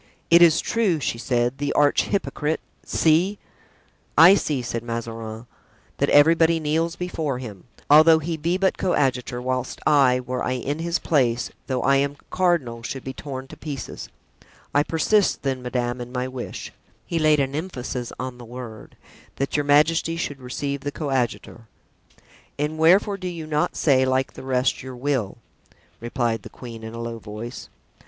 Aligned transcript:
"It 0.31 0.41
is 0.41 0.61
true," 0.61 0.99
she 0.99 1.19
said, 1.19 1.59
"the 1.59 1.71
arch 1.73 2.05
hypocrite—see!" 2.05 3.37
"I 4.17 4.33
see," 4.33 4.61
said 4.63 4.81
Mazarin, 4.81 5.45
"that 5.99 6.09
everybody 6.09 6.59
kneels 6.59 6.95
before 6.95 7.37
him, 7.37 7.65
although 7.87 8.17
he 8.17 8.35
be 8.35 8.57
but 8.57 8.79
coadjutor, 8.79 9.39
whilst 9.39 9.79
I, 9.85 10.19
were 10.19 10.43
I 10.43 10.53
in 10.53 10.79
his 10.79 10.97
place, 10.97 11.51
though 11.67 11.83
I 11.83 11.97
am 11.97 12.17
cardinal, 12.31 12.81
should 12.81 13.03
be 13.03 13.13
torn 13.13 13.45
to 13.49 13.55
pieces. 13.55 14.09
I 14.73 14.81
persist, 14.81 15.43
then, 15.43 15.61
madame, 15.61 16.01
in 16.01 16.11
my 16.11 16.27
wish" 16.27 16.73
(he 17.05 17.19
laid 17.19 17.39
an 17.39 17.53
emphasis 17.53 18.11
on 18.19 18.39
the 18.39 18.43
word), 18.43 18.97
"that 19.35 19.55
your 19.55 19.65
majesty 19.65 20.17
should 20.17 20.39
receive 20.41 20.81
the 20.81 20.91
coadjutor." 20.91 21.67
"And 22.57 22.79
wherefore 22.79 23.17
do 23.17 23.27
you 23.27 23.45
not 23.45 23.75
say, 23.75 24.03
like 24.03 24.33
the 24.33 24.41
rest, 24.41 24.81
your 24.81 24.95
will?" 24.95 25.37
replied 25.99 26.41
the 26.41 26.49
queen, 26.49 26.81
in 26.83 26.95
a 26.95 26.99
low 26.99 27.19
voice. 27.19 27.69